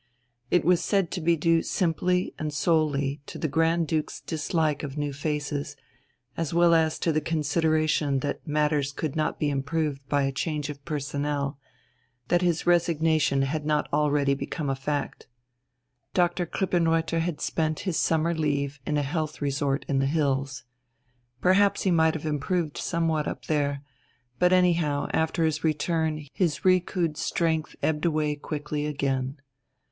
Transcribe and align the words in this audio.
It 0.49 0.65
was 0.65 0.83
said 0.83 1.11
to 1.11 1.21
be 1.21 1.35
due 1.35 1.61
simply 1.61 2.33
and 2.39 2.51
solely 2.51 3.21
to 3.27 3.37
the 3.37 3.47
Grand 3.47 3.87
Duke's 3.87 4.19
dislike 4.19 4.81
of 4.81 4.97
new 4.97 5.13
faces, 5.13 5.75
as 6.35 6.55
well 6.55 6.73
as 6.73 6.97
to 6.97 7.11
the 7.11 7.21
consideration 7.21 8.17
that 8.21 8.47
matters 8.47 8.93
could 8.93 9.15
not 9.15 9.39
be 9.39 9.51
improved 9.51 10.01
by 10.09 10.23
a 10.23 10.31
change 10.31 10.71
of 10.71 10.83
personnel, 10.85 11.59
that 12.29 12.41
his 12.41 12.65
resignation 12.65 13.43
had 13.43 13.63
not 13.63 13.87
already 13.93 14.33
become 14.33 14.71
a 14.71 14.75
fact. 14.75 15.27
Dr. 16.15 16.47
Krippenreuther 16.47 17.19
had 17.19 17.39
spent 17.39 17.81
his 17.81 17.95
summer 17.97 18.33
leave 18.33 18.79
in 18.87 18.97
a 18.97 19.03
health 19.03 19.39
resort 19.39 19.85
in 19.87 19.99
the 19.99 20.07
hills. 20.07 20.63
Perhaps 21.41 21.83
he 21.83 21.91
might 21.91 22.15
have 22.15 22.25
improved 22.25 22.75
somewhat 22.75 23.27
up 23.27 23.45
there. 23.45 23.83
But 24.39 24.51
anyhow 24.51 25.09
after 25.13 25.43
his 25.45 25.63
return 25.63 26.25
his 26.33 26.65
recouped 26.65 27.17
strength 27.17 27.75
ebbed 27.83 28.05
away 28.05 28.35
quickly 28.35 28.87
again. 28.87 29.37